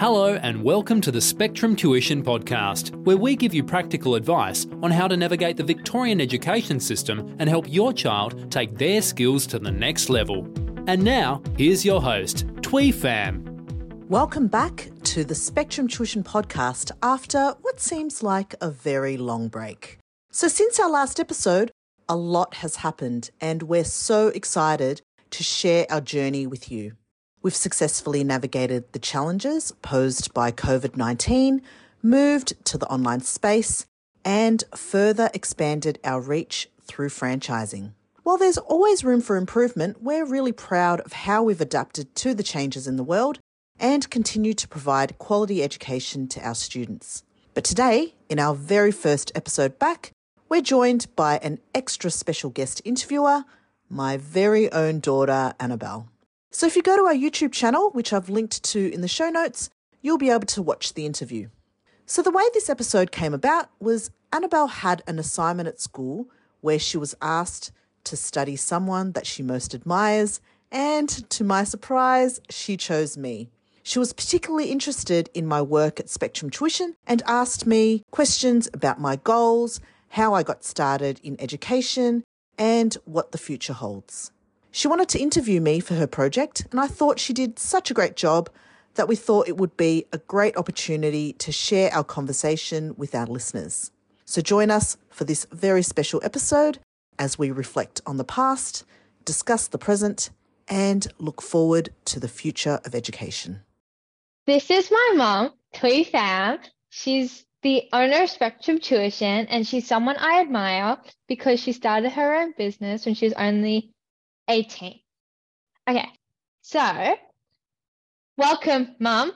Hello, 0.00 0.36
and 0.36 0.64
welcome 0.64 1.02
to 1.02 1.12
the 1.12 1.20
Spectrum 1.20 1.76
Tuition 1.76 2.22
Podcast, 2.22 2.96
where 3.04 3.18
we 3.18 3.36
give 3.36 3.52
you 3.52 3.62
practical 3.62 4.14
advice 4.14 4.66
on 4.82 4.90
how 4.90 5.06
to 5.06 5.14
navigate 5.14 5.58
the 5.58 5.62
Victorian 5.62 6.22
education 6.22 6.80
system 6.80 7.36
and 7.38 7.50
help 7.50 7.66
your 7.68 7.92
child 7.92 8.50
take 8.50 8.78
their 8.78 9.02
skills 9.02 9.46
to 9.48 9.58
the 9.58 9.70
next 9.70 10.08
level. 10.08 10.48
And 10.86 11.04
now, 11.04 11.42
here's 11.58 11.84
your 11.84 12.00
host, 12.00 12.46
Thuy. 12.62 12.94
Welcome 14.08 14.48
back 14.48 14.88
to 15.02 15.22
the 15.22 15.34
Spectrum 15.34 15.86
Tuition 15.86 16.24
Podcast 16.24 16.92
after 17.02 17.54
what 17.60 17.78
seems 17.78 18.22
like 18.22 18.54
a 18.62 18.70
very 18.70 19.18
long 19.18 19.48
break. 19.48 19.98
So, 20.32 20.48
since 20.48 20.80
our 20.80 20.88
last 20.88 21.20
episode, 21.20 21.72
a 22.08 22.16
lot 22.16 22.54
has 22.54 22.76
happened, 22.76 23.28
and 23.38 23.64
we're 23.64 23.84
so 23.84 24.28
excited 24.28 25.02
to 25.28 25.42
share 25.42 25.84
our 25.90 26.00
journey 26.00 26.46
with 26.46 26.72
you. 26.72 26.94
We've 27.42 27.54
successfully 27.54 28.22
navigated 28.22 28.92
the 28.92 28.98
challenges 28.98 29.72
posed 29.80 30.34
by 30.34 30.52
COVID 30.52 30.96
19, 30.96 31.62
moved 32.02 32.52
to 32.66 32.76
the 32.76 32.86
online 32.88 33.22
space, 33.22 33.86
and 34.22 34.62
further 34.74 35.30
expanded 35.32 35.98
our 36.04 36.20
reach 36.20 36.68
through 36.82 37.08
franchising. 37.08 37.92
While 38.24 38.36
there's 38.36 38.58
always 38.58 39.04
room 39.04 39.22
for 39.22 39.38
improvement, 39.38 40.02
we're 40.02 40.26
really 40.26 40.52
proud 40.52 41.00
of 41.00 41.14
how 41.14 41.42
we've 41.42 41.62
adapted 41.62 42.14
to 42.16 42.34
the 42.34 42.42
changes 42.42 42.86
in 42.86 42.96
the 42.96 43.02
world 43.02 43.38
and 43.78 44.10
continue 44.10 44.52
to 44.52 44.68
provide 44.68 45.16
quality 45.16 45.62
education 45.62 46.28
to 46.28 46.46
our 46.46 46.54
students. 46.54 47.22
But 47.54 47.64
today, 47.64 48.16
in 48.28 48.38
our 48.38 48.54
very 48.54 48.92
first 48.92 49.32
episode 49.34 49.78
back, 49.78 50.12
we're 50.50 50.60
joined 50.60 51.06
by 51.16 51.38
an 51.38 51.58
extra 51.74 52.10
special 52.10 52.50
guest 52.50 52.82
interviewer, 52.84 53.44
my 53.88 54.18
very 54.18 54.70
own 54.72 55.00
daughter, 55.00 55.54
Annabelle. 55.58 56.09
So 56.52 56.66
if 56.66 56.74
you 56.74 56.82
go 56.82 56.96
to 56.96 57.04
our 57.04 57.14
YouTube 57.14 57.52
channel, 57.52 57.90
which 57.90 58.12
I've 58.12 58.28
linked 58.28 58.64
to 58.64 58.92
in 58.92 59.02
the 59.02 59.08
show 59.08 59.30
notes, 59.30 59.70
you'll 60.02 60.18
be 60.18 60.30
able 60.30 60.46
to 60.46 60.62
watch 60.62 60.94
the 60.94 61.06
interview. 61.06 61.48
So 62.06 62.22
the 62.22 62.32
way 62.32 62.42
this 62.52 62.68
episode 62.68 63.12
came 63.12 63.32
about 63.32 63.70
was 63.78 64.10
Annabelle 64.32 64.66
had 64.66 65.00
an 65.06 65.20
assignment 65.20 65.68
at 65.68 65.80
school 65.80 66.26
where 66.60 66.80
she 66.80 66.98
was 66.98 67.14
asked 67.22 67.70
to 68.02 68.16
study 68.16 68.56
someone 68.56 69.12
that 69.12 69.26
she 69.26 69.44
most 69.44 69.74
admires, 69.74 70.40
and 70.72 71.08
to 71.30 71.44
my 71.44 71.62
surprise, 71.62 72.40
she 72.50 72.76
chose 72.76 73.16
me. 73.16 73.48
She 73.84 74.00
was 74.00 74.12
particularly 74.12 74.72
interested 74.72 75.30
in 75.32 75.46
my 75.46 75.62
work 75.62 76.00
at 76.00 76.10
Spectrum 76.10 76.50
Tuition 76.50 76.96
and 77.06 77.22
asked 77.26 77.64
me 77.64 78.02
questions 78.10 78.68
about 78.74 79.00
my 79.00 79.16
goals, 79.16 79.80
how 80.08 80.34
I 80.34 80.42
got 80.42 80.64
started 80.64 81.20
in 81.22 81.40
education, 81.40 82.24
and 82.58 82.94
what 83.04 83.30
the 83.30 83.38
future 83.38 83.72
holds. 83.72 84.32
She 84.72 84.88
wanted 84.88 85.08
to 85.10 85.18
interview 85.18 85.60
me 85.60 85.80
for 85.80 85.94
her 85.94 86.06
project, 86.06 86.66
and 86.70 86.78
I 86.78 86.86
thought 86.86 87.18
she 87.18 87.32
did 87.32 87.58
such 87.58 87.90
a 87.90 87.94
great 87.94 88.16
job 88.16 88.48
that 88.94 89.08
we 89.08 89.16
thought 89.16 89.48
it 89.48 89.56
would 89.56 89.76
be 89.76 90.06
a 90.12 90.18
great 90.18 90.56
opportunity 90.56 91.32
to 91.34 91.52
share 91.52 91.92
our 91.92 92.04
conversation 92.04 92.94
with 92.96 93.14
our 93.14 93.26
listeners. 93.26 93.90
So 94.24 94.40
join 94.40 94.70
us 94.70 94.96
for 95.08 95.24
this 95.24 95.46
very 95.50 95.82
special 95.82 96.20
episode 96.22 96.78
as 97.18 97.38
we 97.38 97.50
reflect 97.50 98.00
on 98.06 98.16
the 98.16 98.24
past, 98.24 98.84
discuss 99.24 99.66
the 99.68 99.78
present, 99.78 100.30
and 100.68 101.06
look 101.18 101.42
forward 101.42 101.90
to 102.06 102.20
the 102.20 102.28
future 102.28 102.80
of 102.84 102.94
education. 102.94 103.62
This 104.46 104.70
is 104.70 104.90
my 104.90 105.12
mom, 105.16 105.52
Thuy 105.74 106.08
Pham. 106.08 106.58
She's 106.90 107.44
the 107.62 107.88
owner 107.92 108.22
of 108.22 108.30
Spectrum 108.30 108.78
Tuition, 108.78 109.46
and 109.48 109.66
she's 109.66 109.86
someone 109.86 110.16
I 110.16 110.40
admire 110.40 110.96
because 111.28 111.60
she 111.60 111.72
started 111.72 112.12
her 112.12 112.34
own 112.36 112.54
business 112.56 113.04
when 113.04 113.14
she 113.14 113.26
was 113.26 113.34
only 113.34 113.92
18. 114.48 115.00
Okay, 115.88 116.08
so 116.60 117.16
welcome, 118.36 118.96
Mum. 118.98 119.32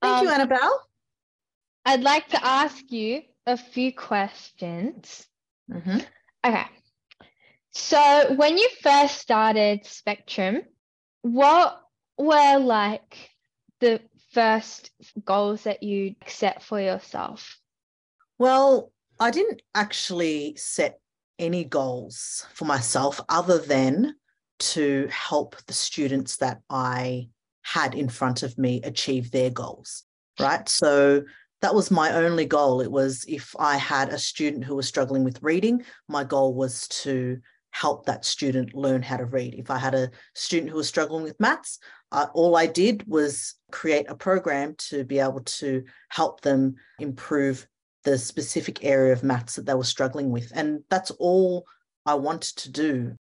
Thank 0.00 0.18
Um, 0.18 0.24
you, 0.24 0.30
Annabelle. 0.32 0.80
I'd 1.84 2.02
like 2.02 2.28
to 2.28 2.44
ask 2.44 2.90
you 2.90 3.22
a 3.46 3.56
few 3.56 3.92
questions. 3.92 5.26
Mm-hmm. 5.70 5.98
Okay. 6.44 6.64
So, 7.72 8.34
when 8.34 8.58
you 8.58 8.68
first 8.82 9.18
started 9.18 9.86
Spectrum, 9.86 10.62
what 11.22 11.80
were 12.18 12.58
like 12.58 13.30
the 13.80 14.00
first 14.32 14.90
goals 15.24 15.64
that 15.64 15.82
you 15.82 16.14
set 16.26 16.62
for 16.62 16.80
yourself? 16.80 17.58
Well, 18.38 18.92
I 19.18 19.30
didn't 19.30 19.62
actually 19.74 20.56
set 20.56 20.98
any 21.38 21.64
goals 21.64 22.46
for 22.54 22.64
myself 22.64 23.20
other 23.28 23.58
than 23.58 24.14
to 24.58 25.08
help 25.10 25.56
the 25.66 25.72
students 25.72 26.36
that 26.36 26.60
I 26.70 27.28
had 27.62 27.94
in 27.94 28.08
front 28.08 28.42
of 28.42 28.56
me 28.58 28.80
achieve 28.82 29.30
their 29.30 29.50
goals, 29.50 30.04
right? 30.38 30.68
So 30.68 31.24
that 31.62 31.74
was 31.74 31.90
my 31.90 32.12
only 32.12 32.44
goal. 32.44 32.80
It 32.80 32.90
was 32.90 33.24
if 33.28 33.54
I 33.58 33.76
had 33.76 34.10
a 34.10 34.18
student 34.18 34.64
who 34.64 34.76
was 34.76 34.86
struggling 34.86 35.24
with 35.24 35.42
reading, 35.42 35.84
my 36.08 36.24
goal 36.24 36.54
was 36.54 36.88
to 36.88 37.40
help 37.70 38.04
that 38.04 38.24
student 38.24 38.74
learn 38.74 39.02
how 39.02 39.16
to 39.16 39.24
read. 39.24 39.54
If 39.54 39.70
I 39.70 39.78
had 39.78 39.94
a 39.94 40.10
student 40.34 40.70
who 40.70 40.76
was 40.76 40.88
struggling 40.88 41.22
with 41.22 41.40
maths, 41.40 41.78
uh, 42.10 42.26
all 42.34 42.56
I 42.56 42.66
did 42.66 43.04
was 43.08 43.54
create 43.70 44.06
a 44.08 44.14
program 44.14 44.74
to 44.90 45.04
be 45.04 45.18
able 45.18 45.40
to 45.40 45.82
help 46.10 46.42
them 46.42 46.74
improve 46.98 47.66
the 48.04 48.18
specific 48.18 48.84
area 48.84 49.12
of 49.12 49.22
maths 49.22 49.56
that 49.56 49.66
they 49.66 49.74
were 49.74 49.84
struggling 49.84 50.30
with. 50.30 50.52
And 50.54 50.82
that's 50.90 51.10
all 51.12 51.66
I 52.04 52.14
wanted 52.14 52.56
to 52.56 52.70
do. 52.70 53.16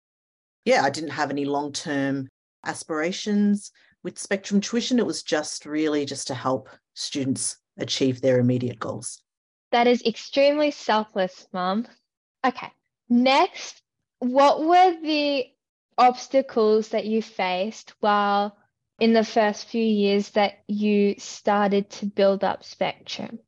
Yeah, 0.65 0.83
I 0.83 0.91
didn't 0.91 1.11
have 1.11 1.31
any 1.31 1.45
long 1.45 1.73
term 1.73 2.29
aspirations 2.65 3.73
with 4.03 4.19
Spectrum 4.19 4.61
Tuition. 4.61 4.99
It 4.99 5.07
was 5.07 5.23
just 5.23 5.67
really 5.67 6.05
just 6.05 6.27
to 6.29 6.35
help 6.35 6.69
students 6.95 7.57
achieve 7.79 8.21
their 8.21 8.39
immediate 8.39 8.79
goals. 8.79 9.23
That 9.71 9.87
is 9.87 10.03
extremely 10.05 10.71
selfless, 10.71 11.47
Mum. 11.53 11.87
Okay. 12.45 12.73
Next, 13.09 13.83
what 14.19 14.65
were 14.65 14.97
the 15.03 15.47
obstacles 15.97 16.89
that 16.89 17.07
you 17.07 17.23
faced 17.23 17.95
while 18.01 18.57
in 19.01 19.13
the 19.13 19.25
first 19.25 19.69
few 19.69 19.85
years 19.85 20.31
that 20.31 20.65
you 20.67 21.15
started 21.19 21.91
to 21.91 22.07
build 22.07 22.45
up 22.45 22.65
Spectrum? 22.65 23.39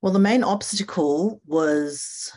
Well, 0.00 0.12
the 0.12 0.18
main 0.18 0.44
obstacle 0.44 1.40
was 1.46 2.32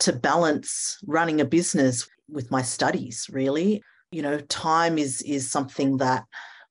to 0.00 0.12
balance 0.12 0.98
running 1.06 1.40
a 1.40 1.44
business 1.44 2.08
with 2.28 2.50
my 2.50 2.62
studies, 2.62 3.26
really. 3.30 3.82
You 4.10 4.22
know, 4.22 4.38
time 4.38 4.98
is 4.98 5.22
is 5.22 5.50
something 5.50 5.98
that 5.98 6.24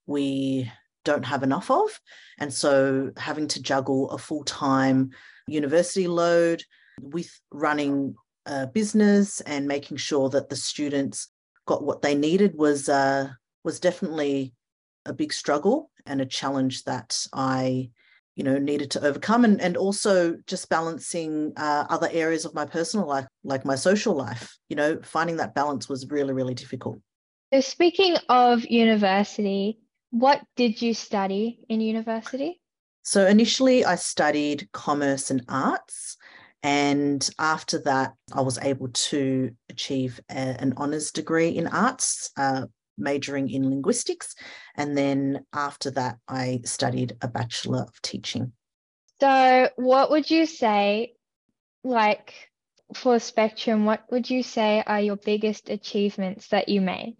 we 0.05 0.69
don't 1.05 1.25
have 1.25 1.43
enough 1.43 1.69
of. 1.71 1.99
And 2.39 2.53
so 2.53 3.11
having 3.17 3.47
to 3.49 3.61
juggle 3.61 4.09
a 4.11 4.17
full-time 4.17 5.11
university 5.47 6.07
load 6.07 6.63
with 7.01 7.29
running 7.51 8.15
a 8.45 8.67
business 8.67 9.41
and 9.41 9.67
making 9.67 9.97
sure 9.97 10.29
that 10.29 10.49
the 10.49 10.55
students 10.55 11.29
got 11.65 11.83
what 11.83 12.01
they 12.01 12.15
needed 12.15 12.55
was 12.55 12.89
uh, 12.89 13.29
was 13.63 13.79
definitely 13.79 14.53
a 15.05 15.13
big 15.13 15.31
struggle 15.31 15.89
and 16.05 16.21
a 16.21 16.25
challenge 16.25 16.83
that 16.83 17.25
I 17.33 17.89
you 18.35 18.43
know 18.43 18.57
needed 18.57 18.91
to 18.91 19.05
overcome 19.05 19.45
and, 19.45 19.61
and 19.61 19.77
also 19.77 20.35
just 20.47 20.69
balancing 20.69 21.53
uh, 21.57 21.85
other 21.89 22.09
areas 22.11 22.45
of 22.45 22.53
my 22.53 22.65
personal 22.65 23.07
life 23.07 23.27
like 23.43 23.65
my 23.65 23.75
social 23.75 24.15
life 24.15 24.57
you 24.69 24.75
know 24.75 24.99
finding 25.03 25.37
that 25.37 25.53
balance 25.53 25.87
was 25.87 26.07
really 26.09 26.33
really 26.33 26.53
difficult 26.53 26.97
So, 27.53 27.61
speaking 27.61 28.15
of 28.29 28.65
university, 28.65 29.79
what 30.09 30.41
did 30.55 30.81
you 30.81 30.93
study 30.93 31.59
in 31.69 31.81
university? 31.81 32.59
so 33.03 33.27
initially 33.27 33.83
i 33.85 33.95
studied 33.95 34.67
commerce 34.71 35.29
and 35.29 35.43
arts 35.49 36.15
and 36.63 37.29
after 37.37 37.77
that 37.79 38.13
i 38.33 38.41
was 38.41 38.57
able 38.59 38.87
to 38.87 39.51
achieve 39.69 40.19
a, 40.31 40.33
an 40.63 40.73
honors 40.77 41.11
degree 41.11 41.49
in 41.49 41.67
arts 41.67 42.31
uh, 42.37 42.65
majoring 42.97 43.49
in 43.49 43.69
linguistics 43.69 44.35
and 44.75 44.97
then 44.97 45.45
after 45.53 45.91
that 45.91 46.17
i 46.27 46.59
studied 46.65 47.15
a 47.21 47.27
bachelor 47.27 47.81
of 47.81 48.01
teaching 48.01 48.51
So, 49.19 49.69
what 49.77 50.09
would 50.11 50.29
you 50.29 50.45
say, 50.45 51.13
like 51.83 52.33
for 52.93 53.19
Spectrum, 53.19 53.85
what 53.85 54.03
would 54.11 54.29
you 54.29 54.43
say 54.43 54.83
are 54.85 54.99
your 54.99 55.15
biggest 55.15 55.69
achievements 55.69 56.47
that 56.49 56.67
you 56.67 56.81
made? 56.81 57.15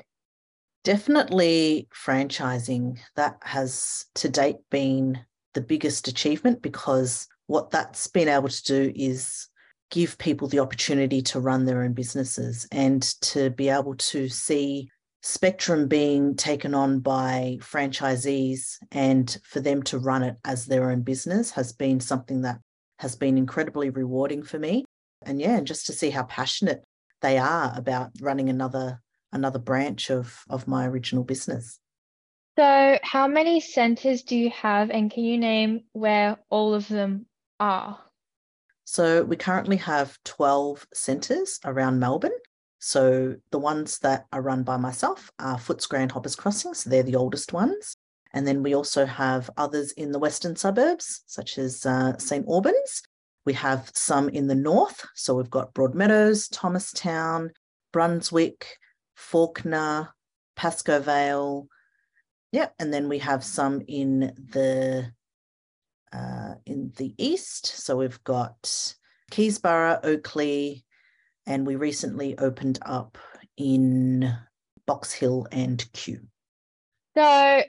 Definitely 0.84 1.88
franchising. 1.96 3.00
That 3.16 3.38
has 3.42 4.06
to 4.16 4.28
date 4.30 4.58
been 4.70 5.20
the 5.54 5.62
biggest 5.62 6.08
achievement 6.08 6.62
because 6.62 7.28
what 7.48 7.72
that's 7.72 8.08
been 8.08 8.28
able 8.28 8.50
to 8.50 8.64
do 8.64 8.92
is 8.96 9.48
give 9.92 10.18
people 10.18 10.48
the 10.48 10.60
opportunity 10.60 11.22
to 11.22 11.40
run 11.40 11.66
their 11.66 11.84
own 11.84 11.94
businesses 11.94 12.68
and 12.72 13.02
to 13.22 13.50
be 13.52 13.70
able 13.70 13.96
to 13.96 14.28
see 14.28 14.90
Spectrum 15.26 15.88
being 15.88 16.36
taken 16.36 16.74
on 16.74 17.00
by 17.00 17.58
franchisees 17.62 18.78
and 18.92 19.38
for 19.46 19.62
them 19.62 19.82
to 19.84 19.98
run 19.98 20.22
it 20.22 20.36
as 20.44 20.66
their 20.66 20.92
own 20.92 21.02
business 21.02 21.52
has 21.52 21.72
been 21.72 22.02
something 22.02 22.42
that 22.42 22.60
has 23.00 23.16
been 23.16 23.38
incredibly 23.38 23.90
rewarding 23.90 24.44
for 24.44 24.60
me. 24.60 24.84
And 25.26 25.40
yeah, 25.40 25.58
and 25.58 25.66
just 25.66 25.86
to 25.88 25.94
see 25.94 26.10
how 26.10 26.24
passionate 26.24 26.84
they 27.22 27.38
are 27.38 27.74
about 27.76 28.12
running 28.20 28.50
another 28.50 29.00
another 29.32 29.60
branch 29.60 30.12
of 30.12 30.44
of 30.50 30.68
my 30.68 30.86
original 30.86 31.24
business. 31.24 31.80
So, 32.58 33.00
how 33.02 33.28
many 33.28 33.62
centers 33.62 34.22
do 34.24 34.36
you 34.36 34.52
have, 34.52 34.92
and 34.92 35.10
can 35.10 35.24
you 35.24 35.40
name 35.40 35.86
where 35.94 36.38
all 36.50 36.74
of 36.74 36.88
them 36.88 37.26
are? 37.60 37.98
So, 38.84 39.24
we 39.24 39.38
currently 39.38 39.78
have 39.78 40.20
12 40.26 40.86
centres 40.94 41.60
around 41.66 42.00
Melbourne. 42.00 42.32
So, 42.86 43.38
the 43.52 43.60
ones 43.60 44.00
that 44.00 44.26
are 44.34 44.42
run 44.42 44.64
by 44.64 44.76
myself 44.76 45.32
are 45.40 45.58
Footscray 45.58 46.02
and 46.02 46.12
Hoppers 46.12 46.36
Crossing. 46.36 46.74
So, 46.74 46.90
they're 46.90 47.02
the 47.02 47.16
oldest 47.16 47.54
ones. 47.54 47.96
And 48.34 48.46
then 48.46 48.62
we 48.62 48.76
also 48.76 49.06
have 49.06 49.50
others 49.56 49.94
in 49.94 50.12
the 50.12 50.20
western 50.20 50.58
suburbs, 50.58 51.24
such 51.26 51.58
as 51.58 51.86
uh, 51.86 52.18
St 52.18 52.46
Albans. 52.46 53.02
We 53.46 53.54
have 53.54 53.90
some 53.94 54.28
in 54.28 54.48
the 54.48 54.56
north. 54.56 55.06
So, 55.16 55.36
we've 55.36 55.50
got 55.50 55.74
Broadmeadows, 55.74 56.50
Thomastown, 56.52 57.52
Brunswick, 57.94 58.76
Fawkner, 59.18 60.10
Pascoe 60.58 61.00
Vale, 61.00 61.68
yeah, 62.52 62.68
and 62.80 62.94
then 62.94 63.08
we 63.08 63.20
have 63.20 63.46
some 63.46 63.82
in 63.88 64.34
the 64.52 65.10
uh, 66.12 66.54
in 66.66 66.92
the 66.98 67.16
east. 67.18 67.66
So 67.66 67.96
we've 67.96 68.24
got 68.24 68.62
Keysborough, 69.32 70.04
Oakleigh, 70.04 70.84
and 71.46 71.66
we 71.66 71.76
recently 71.76 72.38
opened 72.38 72.80
up 72.86 73.18
in 73.58 74.34
Box 74.86 75.12
Hill 75.12 75.48
and 75.52 75.86
Kew. 75.94 76.20
So 77.16 77.24
I 77.24 77.66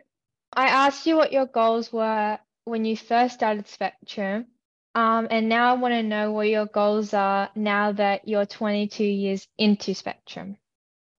asked 0.56 1.06
you 1.06 1.16
what 1.16 1.32
your 1.32 1.46
goals 1.46 1.92
were 1.92 2.38
when 2.64 2.84
you 2.84 2.96
first 2.96 3.34
started 3.34 3.68
Spectrum. 3.68 4.46
Um, 4.94 5.26
and 5.30 5.48
now 5.48 5.70
I 5.70 5.78
want 5.78 5.92
to 5.92 6.02
know 6.02 6.30
what 6.32 6.48
your 6.48 6.66
goals 6.66 7.12
are 7.14 7.50
now 7.56 7.92
that 7.92 8.28
you're 8.28 8.46
22 8.46 9.04
years 9.04 9.46
into 9.58 9.94
Spectrum. 9.94 10.56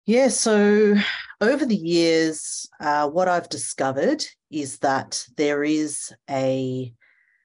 Yeah, 0.07 0.29
so 0.29 0.95
over 1.41 1.67
the 1.67 1.77
years, 1.77 2.69
uh, 2.79 3.09
what 3.09 3.27
I've 3.27 3.49
discovered 3.49 4.25
is 4.51 4.79
that 4.81 5.25
there 5.37 5.65
is 5.65 6.13
a 6.31 6.93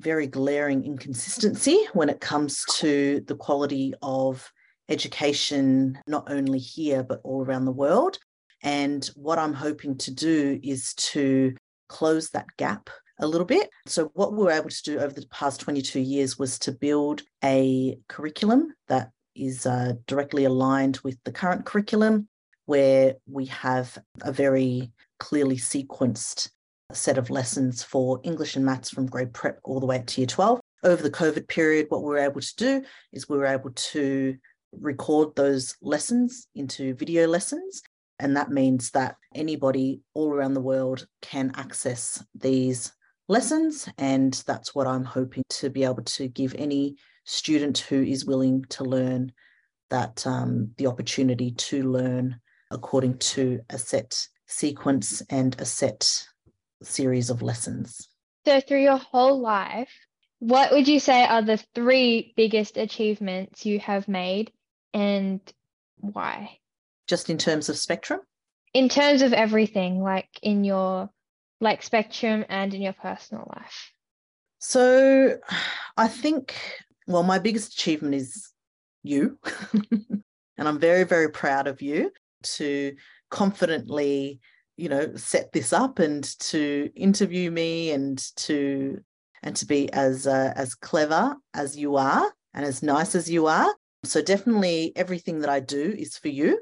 very 0.02 0.28
glaring 0.28 0.86
inconsistency 0.86 1.80
when 1.94 2.10
it 2.10 2.20
comes 2.20 2.64
to 2.76 3.24
the 3.28 3.36
quality 3.36 3.94
of 4.02 4.52
education, 4.90 5.98
not 6.08 6.32
only 6.32 6.60
here, 6.60 7.04
but 7.04 7.22
all 7.24 7.44
around 7.44 7.66
the 7.66 7.72
world. 7.72 8.18
And 8.64 9.06
what 9.16 9.40
I'm 9.40 9.54
hoping 9.54 9.98
to 10.00 10.12
do 10.12 10.60
is 10.62 10.94
to 10.96 11.56
close 11.88 12.30
that 12.32 12.48
gap 12.58 12.90
a 13.20 13.28
little 13.28 13.46
bit. 13.46 13.70
So, 13.86 14.12
what 14.14 14.34
we 14.34 14.44
were 14.44 14.52
able 14.52 14.70
to 14.70 14.84
do 14.84 15.00
over 15.00 15.14
the 15.14 15.26
past 15.32 15.62
22 15.62 16.00
years 16.00 16.38
was 16.38 16.60
to 16.60 16.72
build 16.72 17.22
a 17.44 17.98
curriculum 18.08 18.74
that 18.88 19.12
is 19.36 19.66
uh, 19.66 19.94
directly 20.08 20.46
aligned 20.46 21.00
with 21.04 21.18
the 21.24 21.32
current 21.32 21.66
curriculum 21.66 22.28
where 22.66 23.16
we 23.28 23.46
have 23.46 23.98
a 24.22 24.32
very 24.32 24.92
clearly 25.20 25.58
sequenced 25.58 26.50
set 26.92 27.18
of 27.18 27.30
lessons 27.30 27.84
for 27.84 28.20
English 28.24 28.56
and 28.56 28.66
maths 28.66 28.90
from 28.90 29.06
grade 29.06 29.34
prep 29.34 29.60
all 29.64 29.80
the 29.80 29.86
way 29.86 29.98
up 29.98 30.06
to 30.08 30.22
year 30.22 30.28
12. 30.28 30.60
Over 30.84 31.04
the 31.04 31.12
COVID 31.12 31.48
period, 31.48 31.88
what 31.90 32.04
we 32.04 32.10
were 32.10 32.18
able 32.18 32.42
to 32.42 32.56
do 32.56 32.84
is 33.12 33.28
we 33.28 33.38
were 33.38 33.46
able 33.46 33.72
to 33.72 34.38
record 34.72 35.36
those 35.36 35.76
lessons 35.82 36.48
into 36.56 36.94
video 36.96 37.28
lessons. 37.28 37.82
And 38.20 38.36
that 38.36 38.52
means 38.52 38.92
that 38.92 39.16
anybody 39.34 40.02
all 40.14 40.34
around 40.34 40.54
the 40.54 40.62
world 40.62 41.08
can 41.22 41.52
access 41.56 42.24
these 42.36 42.92
lessons. 43.28 43.88
And 43.98 44.34
that's 44.46 44.76
what 44.76 44.88
I'm 44.88 45.06
hoping 45.06 45.44
to 45.50 45.70
be 45.70 45.84
able 45.84 46.04
to 46.04 46.28
give 46.28 46.54
any 46.56 46.98
student 47.26 47.78
who 47.78 48.02
is 48.02 48.26
willing 48.26 48.66
to 48.70 48.84
learn 48.84 49.32
that 49.90 50.26
um, 50.28 50.72
the 50.78 50.88
opportunity 50.88 51.52
to 51.52 51.84
learn 51.84 52.40
according 52.72 53.18
to 53.18 53.60
a 53.70 53.78
set 53.78 54.28
sequence 54.48 55.22
and 55.30 55.60
a 55.60 55.66
set 55.66 56.10
series 56.84 57.30
of 57.30 57.42
lessons. 57.42 58.10
So, 58.46 58.62
through 58.62 58.84
your 58.84 58.98
whole 58.98 59.40
life, 59.40 59.92
what 60.40 60.72
would 60.72 60.88
you 60.88 61.00
say 61.00 61.26
are 61.26 61.42
the 61.42 61.64
three 61.76 62.34
biggest 62.36 62.78
achievements 62.78 63.66
you 63.66 63.80
have 63.80 64.08
made 64.08 64.52
and 64.94 65.40
why? 65.98 66.58
Just 67.08 67.30
in 67.30 67.38
terms 67.38 67.70
of 67.70 67.78
spectrum? 67.78 68.22
In 68.74 68.90
terms 68.90 69.22
of 69.22 69.34
everything, 69.34 70.02
like 70.02 70.30
in 70.42 70.64
your 70.64 71.10
like 71.62 71.84
spectrum 71.84 72.46
and 72.50 72.74
in 72.74 72.82
your 72.82 72.94
personal 72.94 73.52
life. 73.56 73.92
So, 74.60 75.38
I 75.98 76.08
think, 76.08 76.56
well, 77.08 77.24
my 77.24 77.40
biggest 77.40 77.74
achievement 77.74 78.16
is 78.16 78.52
you. 79.04 79.38
and 79.92 80.68
I'm 80.68 80.80
very, 80.80 81.04
very 81.04 81.30
proud 81.30 81.68
of 81.68 81.82
you 81.82 82.12
to 82.44 82.96
confidently 83.30 84.40
you 84.80 84.88
know 84.88 85.14
set 85.16 85.52
this 85.52 85.74
up 85.74 86.00
and 86.00 86.24
to 86.40 86.90
interview 86.96 87.52
me 87.52 87.92
and 87.92 88.18
to 88.38 89.00
and 89.44 89.56
to 89.58 89.66
be 89.66 89.92
as 89.92 90.26
uh, 90.26 90.54
as 90.56 90.74
clever 90.74 91.36
as 91.54 91.78
you 91.78 91.98
are 91.98 92.32
and 92.54 92.66
as 92.66 92.82
nice 92.82 93.14
as 93.14 93.30
you 93.30 93.48
are 93.48 93.74
so 94.04 94.22
definitely 94.22 94.92
everything 94.96 95.40
that 95.40 95.50
i 95.50 95.60
do 95.60 95.94
is 95.98 96.18
for 96.18 96.30
you 96.30 96.60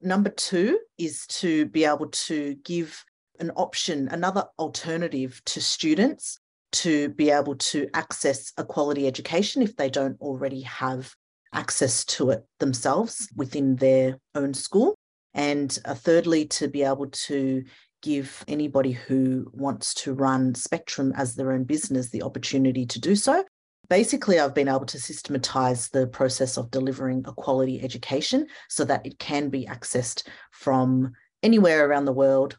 number 0.00 0.30
2 0.30 0.78
is 0.98 1.26
to 1.26 1.66
be 1.66 1.84
able 1.84 2.08
to 2.08 2.54
give 2.64 3.04
an 3.38 3.50
option 3.56 4.08
another 4.08 4.44
alternative 4.58 5.40
to 5.44 5.60
students 5.60 6.38
to 6.72 7.08
be 7.10 7.30
able 7.30 7.56
to 7.56 7.88
access 7.94 8.52
a 8.56 8.64
quality 8.64 9.06
education 9.06 9.60
if 9.60 9.76
they 9.76 9.90
don't 9.90 10.20
already 10.20 10.60
have 10.60 11.12
access 11.52 12.04
to 12.04 12.30
it 12.30 12.44
themselves 12.60 13.28
within 13.34 13.76
their 13.76 14.18
own 14.34 14.54
school 14.54 14.94
and 15.34 15.78
uh, 15.84 15.94
thirdly, 15.94 16.46
to 16.46 16.68
be 16.68 16.82
able 16.82 17.06
to 17.06 17.64
give 18.02 18.44
anybody 18.48 18.92
who 18.92 19.50
wants 19.52 19.94
to 19.94 20.14
run 20.14 20.54
Spectrum 20.54 21.12
as 21.16 21.34
their 21.34 21.52
own 21.52 21.64
business 21.64 22.10
the 22.10 22.22
opportunity 22.22 22.86
to 22.86 22.98
do 22.98 23.14
so. 23.14 23.44
Basically, 23.90 24.38
I've 24.38 24.54
been 24.54 24.68
able 24.68 24.86
to 24.86 25.00
systematize 25.00 25.88
the 25.88 26.06
process 26.06 26.56
of 26.56 26.70
delivering 26.70 27.24
a 27.26 27.32
quality 27.32 27.82
education 27.82 28.46
so 28.68 28.84
that 28.84 29.04
it 29.04 29.18
can 29.18 29.48
be 29.48 29.66
accessed 29.66 30.28
from 30.52 31.12
anywhere 31.42 31.88
around 31.88 32.04
the 32.04 32.12
world 32.12 32.56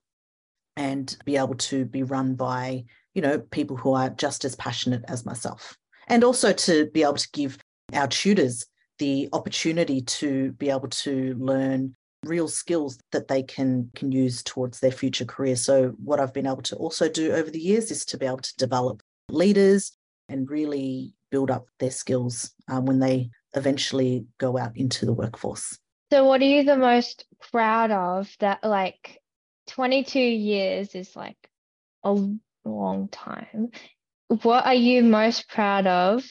and 0.76 1.16
be 1.24 1.38
able 1.38 1.56
to 1.56 1.86
be 1.86 2.04
run 2.04 2.36
by, 2.36 2.84
you 3.14 3.22
know, 3.22 3.40
people 3.40 3.78
who 3.78 3.94
are 3.94 4.10
just 4.10 4.44
as 4.44 4.58
passionate 4.58 5.06
as 5.08 5.26
myself. 5.26 5.78
And 6.08 6.26
also 6.26 6.52
to 6.52 6.88
be 6.88 7.02
able 7.02 7.14
to 7.14 7.30
give 7.32 7.58
our 7.94 8.08
tutors 8.08 8.66
the 9.00 9.30
opportunity 9.32 10.02
to 10.02 10.52
be 10.54 10.70
able 10.70 10.90
to 10.90 11.34
learn 11.40 11.96
real 12.26 12.50
skills 12.50 13.00
that 13.14 13.30
they 13.30 13.42
can 13.42 13.90
can 13.96 14.12
use 14.12 14.44
towards 14.44 14.80
their 14.80 14.92
future 14.92 15.26
career 15.26 15.56
so 15.56 15.88
what 16.04 16.20
i've 16.20 16.36
been 16.36 16.46
able 16.46 16.62
to 16.62 16.76
also 16.76 17.10
do 17.10 17.32
over 17.32 17.50
the 17.50 17.60
years 17.60 17.90
is 17.90 18.06
to 18.06 18.16
be 18.16 18.28
able 18.28 18.38
to 18.38 18.56
develop 18.58 19.02
leaders 19.28 19.98
and 20.30 20.48
really 20.48 21.16
build 21.32 21.50
up 21.50 21.66
their 21.80 21.92
skills 21.92 22.52
um, 22.70 22.86
when 22.86 23.00
they 23.00 23.30
eventually 23.56 24.26
go 24.38 24.58
out 24.58 24.76
into 24.76 25.06
the 25.06 25.14
workforce 25.14 25.78
so 26.12 26.26
what 26.26 26.42
are 26.42 26.46
you 26.46 26.64
the 26.64 26.78
most 26.78 27.26
proud 27.52 27.92
of 27.92 28.30
that 28.40 28.64
like 28.64 29.20
22 29.68 30.20
years 30.20 30.94
is 30.96 31.16
like 31.16 31.38
a 32.04 32.16
long 32.66 33.08
time 33.10 33.70
what 34.44 34.66
are 34.66 34.76
you 34.76 35.04
most 35.04 35.50
proud 35.50 35.88
of 35.88 36.24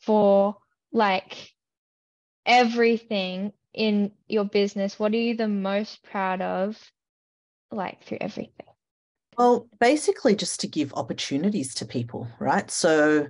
for 0.00 0.56
like 0.92 1.52
everything 2.46 3.52
in 3.72 4.12
your 4.28 4.44
business, 4.44 4.98
what 4.98 5.12
are 5.12 5.16
you 5.16 5.36
the 5.36 5.48
most 5.48 6.02
proud 6.02 6.42
of, 6.42 6.76
like 7.70 8.02
through 8.04 8.18
everything? 8.20 8.66
Well, 9.38 9.68
basically, 9.78 10.34
just 10.34 10.60
to 10.60 10.66
give 10.66 10.92
opportunities 10.94 11.74
to 11.76 11.86
people, 11.86 12.28
right? 12.38 12.70
So 12.70 13.28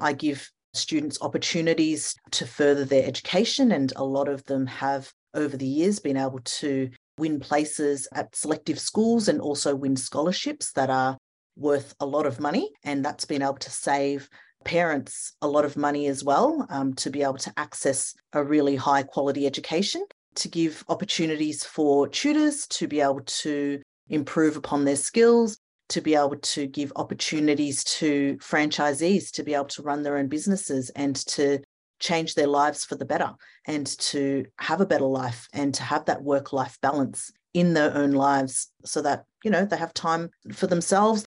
I 0.00 0.12
give 0.12 0.50
students 0.74 1.18
opportunities 1.20 2.14
to 2.32 2.46
further 2.46 2.84
their 2.84 3.06
education, 3.06 3.72
and 3.72 3.92
a 3.96 4.04
lot 4.04 4.28
of 4.28 4.44
them 4.44 4.66
have 4.66 5.12
over 5.34 5.56
the 5.56 5.66
years 5.66 5.98
been 5.98 6.16
able 6.16 6.40
to 6.44 6.90
win 7.18 7.40
places 7.40 8.08
at 8.14 8.34
selective 8.34 8.78
schools 8.78 9.28
and 9.28 9.40
also 9.40 9.74
win 9.74 9.96
scholarships 9.96 10.72
that 10.72 10.90
are 10.90 11.18
worth 11.56 11.94
a 12.00 12.06
lot 12.06 12.26
of 12.26 12.40
money. 12.40 12.70
And 12.84 13.04
that's 13.04 13.24
been 13.24 13.42
able 13.42 13.54
to 13.56 13.70
save 13.70 14.28
parents 14.64 15.34
a 15.42 15.48
lot 15.48 15.64
of 15.64 15.76
money 15.76 16.06
as 16.06 16.22
well 16.24 16.66
um, 16.70 16.94
to 16.94 17.10
be 17.10 17.22
able 17.22 17.38
to 17.38 17.52
access 17.56 18.14
a 18.32 18.42
really 18.44 18.76
high 18.76 19.02
quality 19.02 19.46
education, 19.46 20.04
to 20.36 20.48
give 20.48 20.84
opportunities 20.88 21.64
for 21.64 22.08
tutors 22.08 22.66
to 22.68 22.86
be 22.86 23.00
able 23.00 23.22
to 23.26 23.80
improve 24.08 24.56
upon 24.56 24.84
their 24.84 24.96
skills, 24.96 25.58
to 25.88 26.00
be 26.00 26.14
able 26.14 26.36
to 26.36 26.66
give 26.66 26.92
opportunities 26.96 27.82
to 27.84 28.36
franchisees 28.38 29.30
to 29.32 29.42
be 29.42 29.54
able 29.54 29.64
to 29.64 29.82
run 29.82 30.02
their 30.02 30.16
own 30.16 30.28
businesses 30.28 30.90
and 30.90 31.16
to 31.16 31.58
change 32.00 32.34
their 32.34 32.46
lives 32.46 32.84
for 32.84 32.94
the 32.94 33.04
better 33.04 33.32
and 33.66 33.86
to 33.98 34.44
have 34.58 34.80
a 34.80 34.86
better 34.86 35.04
life 35.04 35.48
and 35.52 35.74
to 35.74 35.82
have 35.82 36.04
that 36.04 36.22
work 36.22 36.52
life 36.52 36.78
balance 36.80 37.32
in 37.54 37.74
their 37.74 37.94
own 37.96 38.12
lives 38.12 38.70
so 38.84 39.02
that 39.02 39.24
you 39.42 39.50
know 39.50 39.64
they 39.64 39.76
have 39.76 39.94
time 39.94 40.30
for 40.52 40.66
themselves 40.66 41.24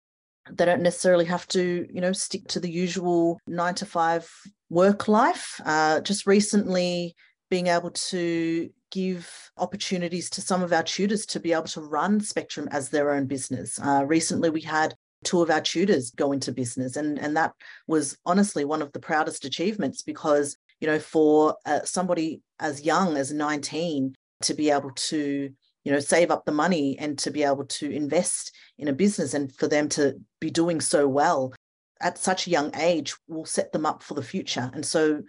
they 0.50 0.66
don't 0.66 0.82
necessarily 0.82 1.26
have 1.26 1.48
to, 1.50 1.88
you 1.92 2.02
know, 2.02 2.14
stick 2.14 2.48
to 2.48 2.60
the 2.60 2.70
usual 2.70 3.40
nine 3.48 3.76
to 3.76 3.86
five 3.86 4.30
work 4.70 5.08
life. 5.08 5.62
Uh, 5.66 6.02
just 6.02 6.26
recently, 6.26 7.16
being 7.50 7.68
able 7.68 7.92
to 7.92 8.70
give 8.92 9.52
opportunities 9.58 10.30
to 10.30 10.42
some 10.42 10.62
of 10.62 10.72
our 10.72 10.84
tutors 10.84 11.26
to 11.28 11.40
be 11.40 11.54
able 11.54 11.64
to 11.64 11.82
run 11.82 12.20
Spectrum 12.20 12.68
as 12.72 12.90
their 12.90 13.12
own 13.12 13.26
business. 13.26 13.80
Uh, 13.80 14.04
recently, 14.06 14.50
we 14.50 14.62
had 14.62 14.94
two 15.24 15.42
of 15.42 15.50
our 15.50 15.62
tutors 15.62 16.12
go 16.12 16.32
into 16.32 16.52
business, 16.52 16.96
and, 16.96 17.18
and 17.20 17.36
that 17.38 17.54
was 17.88 18.18
honestly 18.26 18.66
one 18.66 18.82
of 18.82 18.92
the 18.92 19.00
proudest 19.00 19.46
achievements 19.46 20.02
because, 20.02 20.58
you 20.80 20.88
know, 20.88 21.00
for 21.00 21.56
uh, 21.66 21.80
somebody 21.84 22.42
as 22.60 22.84
young 22.84 23.18
as 23.18 23.34
19 23.34 24.16
to 24.42 24.54
be 24.54 24.70
able 24.70 24.92
to 24.92 25.50
you 25.84 25.92
know 25.92 26.00
save 26.00 26.32
up 26.32 26.46
the 26.46 26.52
money 26.52 26.98
and 27.00 27.18
to 27.18 27.32
be 27.32 27.44
able 27.44 27.66
to 27.66 27.90
invest 27.90 28.56
in 28.78 28.88
a 28.88 28.94
business 28.94 29.34
and 29.34 29.54
for 29.56 29.68
them 29.68 29.90
to 29.90 30.20
be 30.40 30.50
doing 30.50 30.80
so 30.80 31.08
well 31.08 31.54
at 32.02 32.18
such 32.18 32.48
a 32.48 32.50
young 32.50 32.76
age 32.76 33.16
will 33.28 33.46
set 33.46 33.72
them 33.72 33.86
up 33.86 34.04
for 34.04 34.14
the 34.14 34.24
future 34.24 34.70
and 34.74 34.86
so 34.86 35.22